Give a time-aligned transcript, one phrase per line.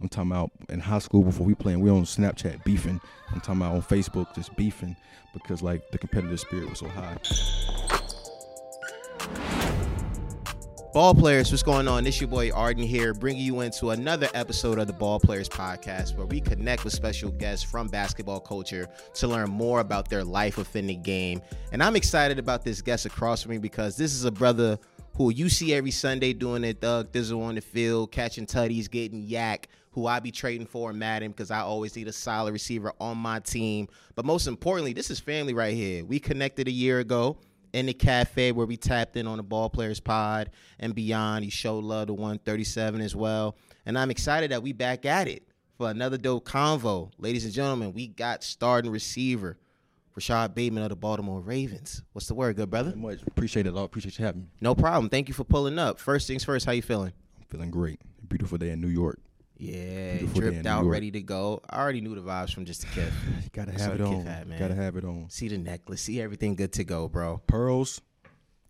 [0.00, 3.00] I'm talking about in high school before we playing, we on Snapchat beefing.
[3.32, 4.96] I'm talking about on Facebook just beefing
[5.34, 7.18] because like the competitive spirit was so high.
[10.92, 12.04] Ball players, what's going on?
[12.06, 16.16] It's your boy Arden here, bringing you into another episode of the Ball Players Podcast,
[16.16, 20.56] where we connect with special guests from basketball culture to learn more about their life
[20.56, 21.42] within the game.
[21.70, 24.80] And I'm excited about this guest across from me because this is a brother
[25.14, 29.22] who you see every Sunday doing it thug thizzle on the field, catching tutties, getting
[29.22, 32.92] yak, who I be trading for in Madden because I always need a solid receiver
[33.00, 33.88] on my team.
[34.14, 36.04] But most importantly, this is family right here.
[36.04, 37.38] We connected a year ago
[37.72, 41.44] in the cafe where we tapped in on the ball players pod and beyond.
[41.44, 43.56] He showed love to 137 as well.
[43.86, 47.10] And I'm excited that we back at it for another dope convo.
[47.18, 49.56] Ladies and gentlemen, we got starting receiver
[50.14, 52.02] Rashod Bateman of the Baltimore Ravens.
[52.12, 52.94] What's the word, good brother?
[52.94, 53.74] Much appreciate it.
[53.76, 54.48] appreciate you having me.
[54.60, 55.08] No problem.
[55.08, 55.98] Thank you for pulling up.
[55.98, 57.12] First things first, how you feeling?
[57.38, 58.00] I'm feeling great.
[58.28, 59.18] Beautiful day in New York.
[59.60, 61.60] Yeah, dripped out, ready to go.
[61.68, 63.12] I already knew the vibes from just a kid.
[63.52, 64.24] Gotta have it on.
[64.24, 65.26] Had, Gotta have it on.
[65.28, 66.00] See the necklace.
[66.00, 67.42] See everything good to go, bro.
[67.46, 68.00] Pearls.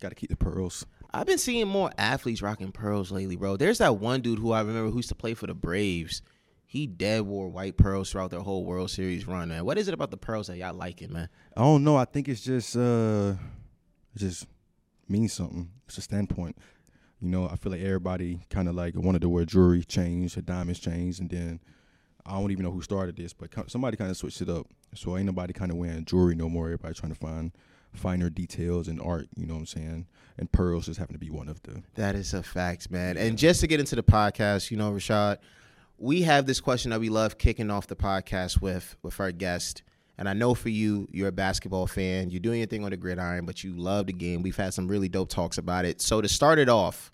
[0.01, 0.85] Gotta keep the pearls.
[1.13, 3.57] I've been seeing more athletes rocking pearls lately, bro.
[3.57, 6.23] There's that one dude who I remember who used to play for the Braves.
[6.67, 9.65] He dead wore white pearls throughout their whole World Series run, man.
[9.65, 11.29] What is it about the pearls that y'all like it, man?
[11.57, 11.97] I don't know.
[11.97, 13.35] I think it's just uh
[14.15, 14.47] it just
[15.09, 15.71] means something.
[15.87, 16.57] It's a standpoint.
[17.21, 20.41] You know, I feel like everybody kind of like wanted to wear jewelry chains, or
[20.41, 21.61] diamonds chains, and then
[22.25, 24.67] I don't even know who started this, but somebody kind of switched it up.
[24.95, 26.67] So ain't nobody kind of wearing jewelry no more.
[26.67, 27.53] Everybody trying to find
[27.93, 29.29] finer details in art.
[29.37, 30.07] You know what I'm saying?
[30.39, 31.83] And pearls just happen to be one of the.
[31.95, 33.17] That is a fact, man.
[33.17, 35.39] And just to get into the podcast, you know, Rashod,
[35.99, 39.83] we have this question that we love kicking off the podcast with with our guest.
[40.21, 42.29] And I know for you, you're a basketball fan.
[42.29, 44.43] You're doing your thing on the gridiron, but you love the game.
[44.43, 46.03] We've had some really dope talks about it.
[46.03, 47.11] So to start it off,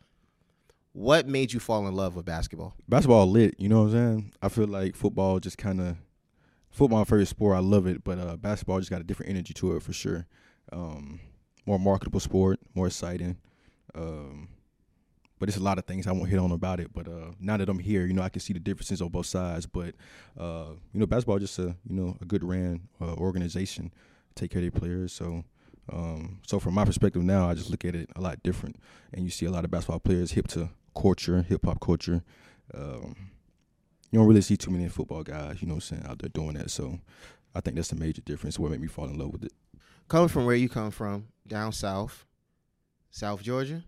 [0.92, 2.74] what made you fall in love with basketball?
[2.88, 4.32] Basketball lit, you know what I'm saying?
[4.42, 5.96] I feel like football just kind of
[6.68, 7.56] football favorite sport.
[7.56, 10.27] I love it, but uh, basketball just got a different energy to it for sure.
[10.72, 11.20] Um,
[11.64, 13.36] more marketable sport, more exciting.
[13.95, 14.48] Um,
[15.39, 16.92] but it's a lot of things I won't hit on about it.
[16.92, 19.27] But uh, now that I'm here, you know, I can see the differences on both
[19.27, 19.67] sides.
[19.67, 19.95] But
[20.39, 23.92] uh, you know, basketball just a you know a good ran uh, organization,
[24.35, 25.13] take care of their players.
[25.13, 25.45] So.
[25.92, 28.75] Um, so from my perspective now, I just look at it a lot different,
[29.13, 30.69] and you see a lot of basketball players hip to
[31.01, 32.25] culture, hip hop culture.
[32.75, 33.14] Um,
[34.11, 36.29] you don't really see too many football guys, you know what I'm saying, out there
[36.29, 36.70] doing that.
[36.70, 36.98] So
[37.55, 38.58] I think that's a major difference.
[38.58, 39.52] What made me fall in love with it.
[40.08, 42.25] Coming from where you come from, down south,
[43.11, 43.83] South Georgia.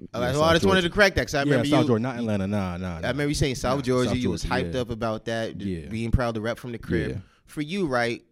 [0.00, 0.66] Yeah, I just Georgia.
[0.66, 2.96] wanted to correct that because I yeah, remember South you, Georgia, not Atlanta, nah, nah.
[2.96, 4.08] I remember you saying South nah, Georgia.
[4.08, 4.80] South you Georgia, was hyped yeah.
[4.80, 5.88] up about that, yeah.
[5.88, 7.22] being proud to rep from the crib.
[7.44, 8.22] For you, right,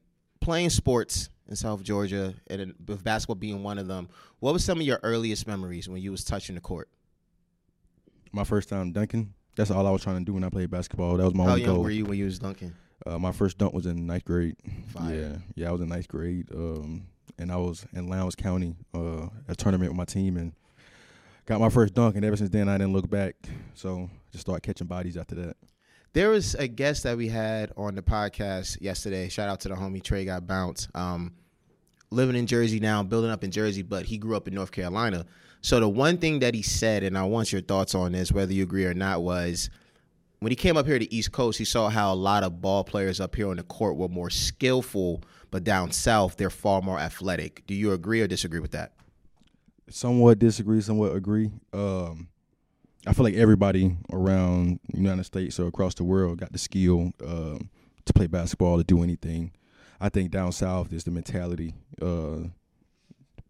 [0.40, 4.08] playing sports in South Georgia, and with basketball being one of them,
[4.40, 6.88] what was some of your earliest memories when you was touching the court?
[8.32, 9.34] My first time dunking.
[9.56, 11.16] That's all I was trying to do when I played basketball.
[11.16, 11.82] That was my How only young goal.
[11.82, 12.72] were you when you was dunking?
[13.04, 14.56] Uh, my first dunk was in ninth grade.
[14.92, 15.14] Fire.
[15.14, 17.08] Yeah, yeah, I was in ninth grade, um,
[17.38, 20.52] and I was in Lowndes County, uh, a tournament with my team, and
[21.48, 22.14] got my first dunk.
[22.14, 23.34] And ever since then, I didn't look back.
[23.74, 25.56] So just started catching bodies after that.
[26.12, 29.28] There was a guest that we had on the podcast yesterday.
[29.28, 30.88] Shout out to the homie Trey got bounced.
[30.94, 31.32] Um,
[32.10, 35.24] living in Jersey now, building up in Jersey, but he grew up in North Carolina.
[35.62, 38.52] So the one thing that he said, and I want your thoughts on this, whether
[38.52, 39.70] you agree or not, was
[40.40, 42.84] when he came up here to East Coast, he saw how a lot of ball
[42.84, 46.98] players up here on the court were more skillful, but down south they're far more
[46.98, 47.66] athletic.
[47.66, 48.92] Do you agree or disagree with that?
[49.90, 51.50] Somewhat disagree, somewhat agree.
[51.72, 52.28] Um,
[53.06, 57.12] I feel like everybody around the United States or across the world got the skill
[57.24, 57.70] um,
[58.04, 59.52] to play basketball to do anything.
[60.00, 61.74] I think down south is the mentality.
[62.00, 62.48] Uh,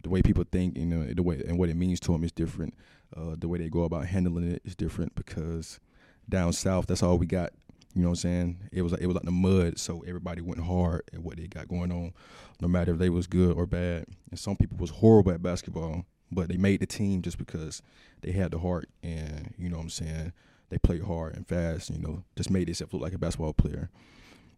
[0.02, 2.32] the way people think, you know, the way and what it means to them is
[2.32, 2.74] different.
[3.16, 5.80] Uh, the way they go about handling it is different because
[6.28, 7.52] down south, that's all we got.
[7.94, 8.58] You know what I'm saying?
[8.70, 11.46] It was like, it was like the mud, so everybody went hard at what they
[11.46, 12.12] got going on,
[12.60, 14.04] no matter if they was good or bad.
[14.30, 17.82] And some people was horrible at basketball, but they made the team just because
[18.22, 20.32] they had the heart and you know what I'm saying.
[20.70, 21.88] They played hard and fast.
[21.88, 23.90] You know, just made themselves look like a basketball player.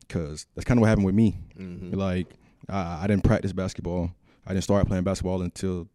[0.08, 1.37] Cause that's kind of what happened with me.
[1.56, 1.94] Mm-hmm.
[1.94, 2.26] Like
[2.69, 4.11] I, I didn't practice basketball
[4.46, 5.88] I didn't start playing basketball until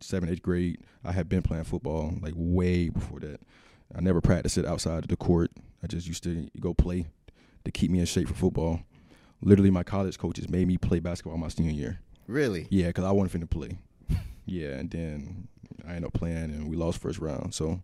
[0.00, 0.78] seventh, eighth grade.
[1.04, 3.40] I had been playing football like way before that.
[3.94, 5.50] I never practiced it outside of the court.
[5.82, 7.06] I just used to go play
[7.64, 8.80] to keep me in shape for football.
[9.42, 12.00] Literally, my college coaches made me play basketball my senior year.
[12.26, 12.66] Really?
[12.70, 13.78] Yeah, because I wanted to play.
[14.46, 15.48] Yeah, and then
[15.86, 17.54] I ended up playing, and we lost first round.
[17.54, 17.82] So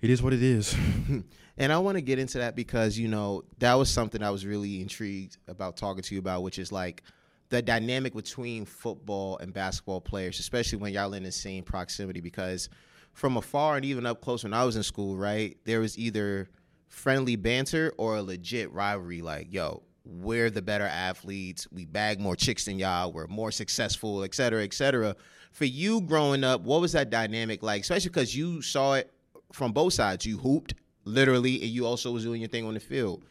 [0.00, 0.74] it is what it is.
[1.58, 4.46] and I want to get into that because you know that was something I was
[4.46, 7.02] really intrigued about talking to you about, which is like–
[7.50, 12.20] the dynamic between football and basketball players, especially when y'all in the same proximity.
[12.20, 12.68] Because
[13.12, 15.56] from afar and even up close when I was in school, right?
[15.64, 16.48] There was either
[16.88, 19.20] friendly banter or a legit rivalry.
[19.20, 21.66] Like, yo, we're the better athletes.
[21.70, 23.12] We bag more chicks than y'all.
[23.12, 25.16] We're more successful, et cetera, et cetera.
[25.52, 27.82] For you growing up, what was that dynamic like?
[27.82, 29.12] Especially because you saw it
[29.52, 30.24] from both sides.
[30.24, 30.74] You hooped
[31.04, 33.22] literally, and you also was doing your thing on the field.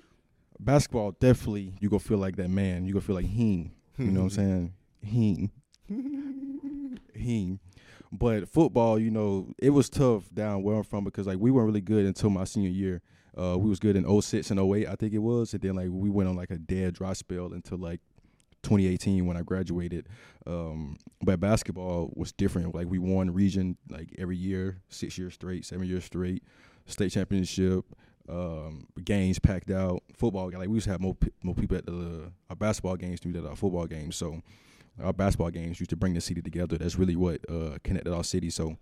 [0.60, 2.86] Basketball, definitely, you go feel like that man.
[2.86, 3.72] You go feel like him.
[3.98, 5.50] You know what I'm saying?
[5.90, 7.00] Him.
[7.14, 7.60] him.
[8.12, 11.68] But football, you know, it was tough down where I'm from because like we weren't
[11.68, 13.02] really good until my senior year.
[13.40, 15.88] Uh, we was good in 06 and 08, I think it was, and then like
[15.90, 18.02] we went on like a dead dry spell until like
[18.64, 20.08] 2018 when I graduated.
[20.46, 22.76] Um, but basketball was different.
[22.76, 26.44] Like we won region like every year, six years straight, seven years straight,
[26.86, 27.86] state championship,
[28.28, 30.04] um, games packed out.
[30.16, 33.32] Football, like we used to have more more people at the our basketball games than
[33.32, 34.16] we did our football games.
[34.18, 34.42] So
[35.04, 36.78] our basketball games used to bring the city together.
[36.78, 38.50] That's really what uh, connected our city.
[38.50, 38.78] So,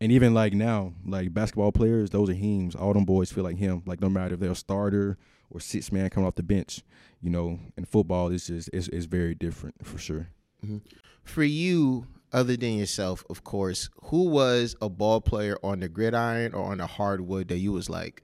[0.00, 2.74] and even like now, like basketball players, those are hymns.
[2.74, 3.82] All them boys feel like him.
[3.86, 5.16] Like no matter if they're a starter
[5.50, 6.82] or six man coming off the bench,
[7.20, 7.58] you know.
[7.76, 10.28] In football, it's just it's, it's very different for sure.
[10.64, 10.78] Mm-hmm.
[11.22, 16.52] For you, other than yourself, of course, who was a ball player on the gridiron
[16.54, 18.22] or on the hardwood that you was like,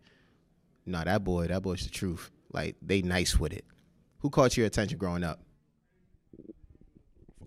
[0.84, 2.30] nah, that boy, that boy's the truth.
[2.52, 3.64] Like they nice with it.
[4.18, 5.40] Who caught your attention growing up?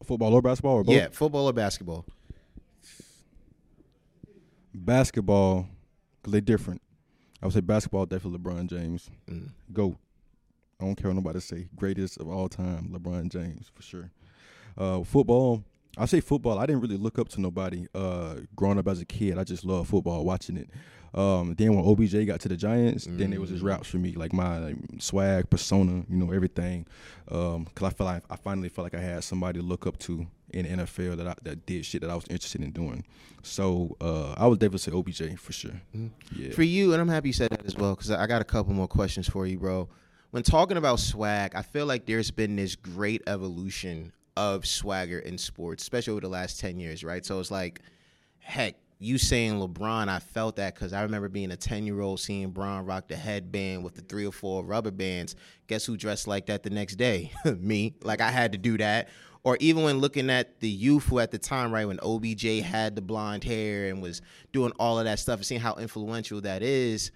[0.03, 0.95] Football or basketball or both?
[0.95, 2.05] Yeah, football or basketball.
[4.73, 5.67] Basketball,
[6.21, 6.81] because they're different.
[7.41, 9.09] I would say basketball, definitely LeBron James.
[9.29, 9.49] Mm.
[9.71, 9.97] Go.
[10.79, 11.67] I don't care what nobody say.
[11.75, 14.11] Greatest of all time, LeBron James, for sure.
[14.77, 15.63] Uh, football,
[15.97, 16.57] I say football.
[16.57, 19.37] I didn't really look up to nobody uh, growing up as a kid.
[19.37, 20.69] I just loved football, watching it.
[21.13, 23.19] Um, then when OBJ got to the Giants, mm.
[23.19, 26.87] then it was his routes for me, like my like, swag, persona, you know, everything.
[27.29, 29.99] Um, cause I felt like I finally felt like I had somebody to look up
[29.99, 33.03] to in the NFL that I, that did shit that I was interested in doing.
[33.43, 35.79] So uh, I would definitely say OBJ for sure.
[35.95, 36.09] Mm.
[36.35, 36.51] Yeah.
[36.51, 38.73] For you, and I'm happy you said that as well, because I got a couple
[38.73, 39.89] more questions for you, bro.
[40.31, 45.37] When talking about swag, I feel like there's been this great evolution of swagger in
[45.37, 47.25] sports, especially over the last 10 years, right?
[47.25, 47.81] So it's like,
[48.39, 52.19] heck, you saying LeBron, I felt that because I remember being a 10 year old
[52.19, 55.35] seeing Bron rock the headband with the three or four rubber bands.
[55.67, 57.31] Guess who dressed like that the next day?
[57.57, 57.95] Me.
[58.01, 59.09] Like I had to do that.
[59.43, 62.95] Or even when looking at the youth who at the time, right, when OBJ had
[62.95, 64.21] the blonde hair and was
[64.53, 67.11] doing all of that stuff and seeing how influential that is,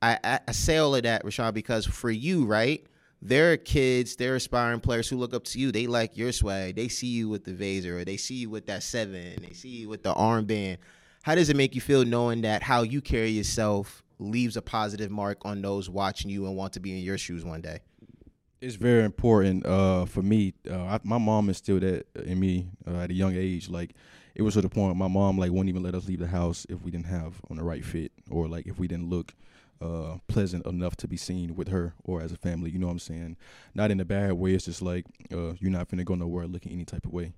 [0.00, 2.86] I, I, I say all of that, Rashod, because for you, right,
[3.22, 5.72] there are kids, there are aspiring players who look up to you.
[5.72, 6.76] They like your swag.
[6.76, 9.68] They see you with the Vaser, or they see you with that seven, they see
[9.68, 10.78] you with the armband
[11.26, 15.10] how does it make you feel knowing that how you carry yourself leaves a positive
[15.10, 17.80] mark on those watching you and want to be in your shoes one day?
[18.60, 20.54] It's very important uh, for me.
[20.70, 23.68] Uh, I, my mom instilled that in me uh, at a young age.
[23.68, 23.96] Like
[24.36, 26.66] it was to the point my mom like wouldn't even let us leave the house
[26.68, 29.34] if we didn't have on the right fit or like if we didn't look
[29.80, 32.70] uh, pleasant enough to be seen with her or as a family.
[32.70, 33.36] You know what I'm saying?
[33.74, 34.52] Not in a bad way.
[34.52, 37.32] It's just like uh, you're not gonna go nowhere looking any type of way.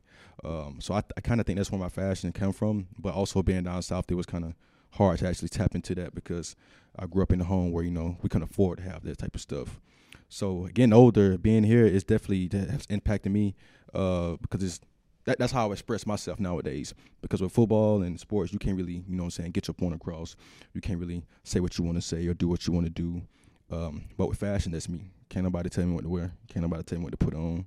[0.44, 2.88] Um, so I, I kind of think that's where my fashion come from.
[2.98, 4.54] But also being down south, it was kind of
[4.92, 6.56] hard to actually tap into that because
[6.98, 9.18] I grew up in a home where you know we couldn't afford to have that
[9.18, 9.80] type of stuff.
[10.28, 13.56] So getting older, being here is definitely has impacted me
[13.94, 14.80] uh, because it's
[15.28, 16.94] that, that's how I express myself nowadays.
[17.20, 19.74] Because with football and sports, you can't really, you know what I'm saying, get your
[19.74, 20.36] point across.
[20.72, 22.90] You can't really say what you want to say or do what you want to
[22.90, 23.22] do.
[23.70, 25.10] Um, but with fashion, that's me.
[25.28, 26.32] Can't nobody tell me what to wear.
[26.48, 27.66] Can't nobody tell me what to put on.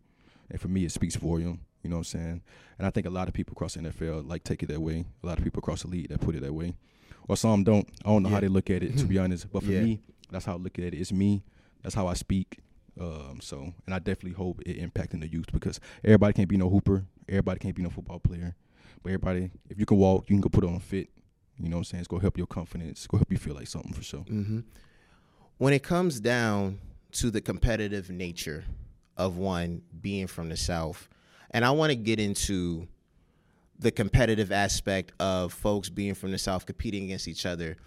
[0.50, 1.60] And for me, it speaks volume.
[1.84, 2.42] You You know what I'm saying?
[2.80, 5.06] And I think a lot of people across the NFL like take it that way.
[5.24, 6.74] A lot of people across the league that put it that way.
[7.28, 7.88] Or some don't.
[8.04, 8.36] I don't know yeah.
[8.36, 9.52] how they look at it, to be honest.
[9.52, 9.82] But for yeah.
[9.82, 10.00] me,
[10.32, 10.96] that's how I look at it.
[10.96, 11.44] It's me.
[11.84, 12.58] That's how I speak.
[13.00, 16.70] Um, so, and I definitely hope it impacting the youth because everybody can't be no
[16.70, 17.06] hooper.
[17.30, 18.56] Everybody can't be no football player.
[19.04, 21.10] But everybody, if you can walk, you can go put on fit.
[21.58, 22.02] You know what I'm saying?
[22.02, 22.92] It's to help your confidence.
[22.92, 24.22] It's to help you feel like something for sure.
[24.22, 24.60] Mm-hmm.
[25.58, 26.80] When it comes down
[27.14, 28.64] to the competitive nature
[29.18, 31.08] of one being from the South,
[31.52, 32.88] and I want to get into
[33.78, 37.78] the competitive aspect of folks being from the South competing against each other.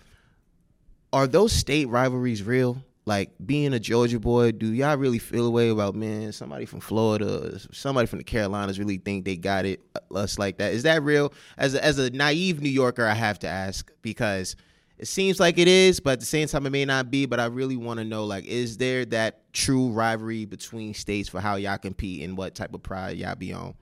[1.12, 2.83] Are those state rivalries real?
[3.07, 6.33] Like being a Georgia boy, do y'all really feel a way about man?
[6.33, 10.57] Somebody from Florida, somebody from the Carolinas, really think they got it uh, us like
[10.59, 10.73] that?
[10.73, 11.33] Is that real?
[11.59, 14.57] As a, as a naive New Yorker, I have to ask because
[14.97, 17.27] it seems like it is, but at the same time, it may not be.
[17.27, 21.41] But I really want to know, like, is there that true rivalry between states for
[21.41, 23.75] how y'all compete and what type of pride y'all be on?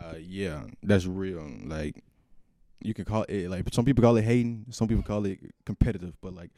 [0.00, 1.50] Uh, yeah, that's real.
[1.64, 2.04] Like,
[2.84, 6.14] you can call it like some people call it hating, some people call it competitive,
[6.20, 6.50] but like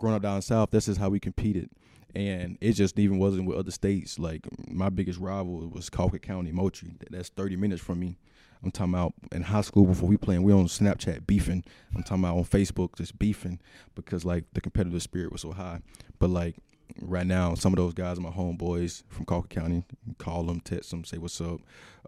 [0.00, 1.70] growing up down south, this is how we competed.
[2.14, 4.18] And it just even wasn't with other states.
[4.18, 6.94] Like my biggest rival was Colquitt County, Moultrie.
[7.08, 8.18] That's 30 minutes from me.
[8.62, 11.64] I'm talking about in high school before we playing, we on Snapchat beefing.
[11.94, 13.60] I'm talking about on Facebook just beefing
[13.94, 15.80] because like the competitive spirit was so high.
[16.18, 16.56] But like
[17.00, 19.84] right now, some of those guys are my homeboys from Colquitt County.
[20.18, 21.60] Call them, text them, say what's up.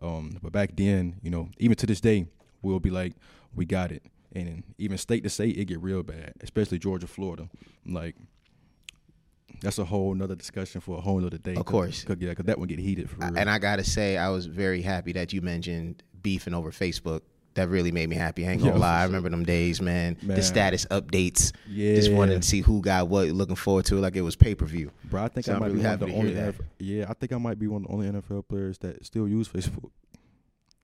[0.03, 2.27] Um, but back then, you know, even to this day,
[2.61, 3.15] we'll be like,
[3.55, 4.03] we got it.
[4.35, 7.49] And even state to state, it get real bad, especially Georgia, Florida.
[7.87, 8.17] Like
[9.61, 11.55] that's a whole nother discussion for a whole nother day.
[11.55, 13.11] Of course, cause, yeah, because that one get heated.
[13.11, 13.37] For real.
[13.37, 17.21] And I gotta say, I was very happy that you mentioned beefing over Facebook.
[17.55, 18.49] That really made me happy.
[18.49, 19.01] I ain't gonna Yeah, lie.
[19.03, 20.17] I remember them days, man.
[20.23, 20.37] Man.
[20.37, 21.53] The status updates.
[21.69, 23.29] yeah, Just wanted to see who got what.
[23.29, 24.91] Looking forward to it like it was pay per view.
[25.05, 26.33] Bro, I think So I might really be one of the only.
[26.33, 29.29] NFL, yeah, I think I might be one of the only NFL players that still
[29.29, 29.91] use Facebook.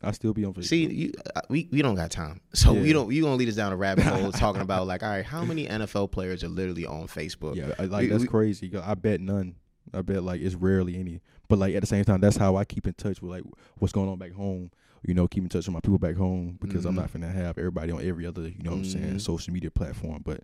[0.03, 0.65] I still be on Facebook.
[0.65, 2.81] See, you, uh, we we don't got time, so Yeah.
[2.83, 3.13] you don't.
[3.13, 5.67] You gonna lead us down a rabbit hole talking about like, all right, how many
[5.67, 7.57] NFL players are literally on Facebook?
[7.57, 8.71] yeah, like we- that's we- crazy.
[8.77, 9.57] I bet none.
[9.95, 11.21] I bet like it's rarely any.
[11.49, 13.43] But like at the same time, that's how I keep in touch with like
[13.79, 14.71] what's going on back home.
[15.07, 16.97] You know, keep in touch with my people back home because I'm Mhm.
[16.99, 19.21] not gonna have everybody on every other, you know what I'm saying, Mhm.
[19.21, 20.23] social media platform.
[20.25, 20.43] But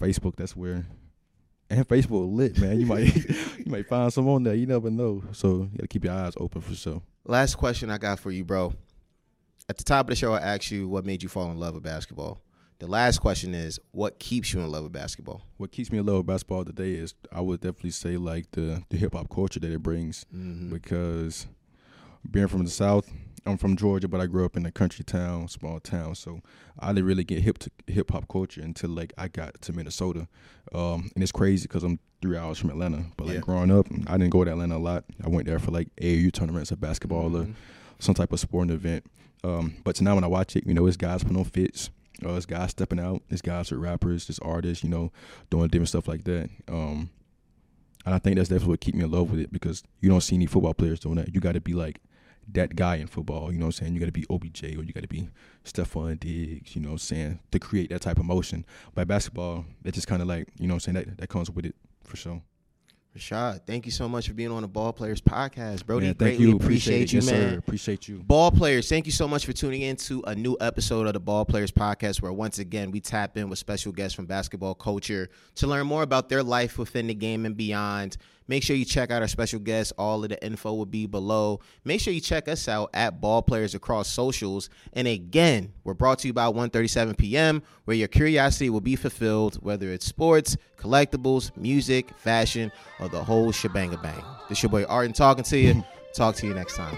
[0.00, 0.86] Facebook, that's where
[1.68, 2.78] and Facebook lit, man.
[2.78, 3.14] You might
[3.58, 4.54] you might find some on there.
[4.54, 5.24] You never know.
[5.32, 7.02] So you gotta keep your eyes open for sure.
[7.24, 8.72] Last question I got for you, bro.
[9.68, 11.74] At the top of the show, I asked you what made you fall in love
[11.74, 12.40] with basketball.
[12.78, 15.42] The last question is, what keeps you in love with basketball?
[15.56, 18.82] What keeps me in love with basketball today is I would definitely say like the
[18.90, 20.70] the hip hop culture that it brings Mm-hmm.
[20.72, 21.46] because
[22.30, 23.10] being from the south,
[23.46, 26.40] I'm from Georgia, but I grew up in a country town, small town, so
[26.78, 30.28] I didn't really get hip to hip hop culture until like I got to Minnesota,
[30.74, 33.04] um, and it's crazy because I'm three hours from Atlanta.
[33.16, 33.40] But like Yeah.
[33.40, 35.04] growing up, I didn't go to Atlanta a lot.
[35.24, 37.54] I went there for like AAU tournaments, of basketball or Mhm.
[37.98, 39.04] Some type of sporting event.
[39.44, 41.90] Um, but now when I watch it, you know, it's guys putting on fits.
[42.24, 43.22] Uh, it's guys stepping out.
[43.28, 45.12] It's guys with rappers, it's artists, you know,
[45.50, 46.48] doing different stuff like that.
[46.68, 47.10] Um,
[48.04, 50.20] and I think that's definitely what keep me in love with it because you don't
[50.20, 51.34] see any football players doing that.
[51.34, 52.00] You got to be like
[52.52, 53.52] that guy in football.
[53.52, 53.94] You know what I'm saying?
[53.94, 55.28] You got to be OBJ or you got to be
[55.64, 56.76] Stefon Diggs.
[56.76, 57.40] You know what I'm saying?
[57.50, 58.64] To create that type of motion.
[58.94, 61.50] By basketball, that just kind of like you know what I'm saying that that comes
[61.50, 61.74] with it
[62.04, 62.40] for sure.
[63.16, 66.04] Rashod, thank you so much for being on the Ball Players Podcast, Brody.
[66.04, 66.56] Man, thank greatly you.
[66.56, 67.12] appreciate it.
[67.14, 67.50] you, yes, man.
[67.52, 67.58] Sir.
[67.58, 68.16] Appreciate you.
[68.18, 71.20] Ball players, thank you so much for tuning in to a new episode of the
[71.20, 75.30] Ball Players Podcast, where once again we tap in with special guests from basketball culture
[75.54, 78.18] to learn more about their life within the game and beyond.
[78.48, 79.92] Make sure you check out our special guests.
[79.98, 81.60] All of the info will be below.
[81.84, 84.70] Make sure you check us out at Ball Players across socials.
[84.92, 89.56] And again, we're brought to you by 1:37 p.m., where your curiosity will be fulfilled,
[89.62, 94.22] whether it's sports, collectibles, music, fashion, or the whole shebang bang.
[94.48, 95.84] This is your boy Arden talking to you.
[96.14, 96.96] Talk to you next time.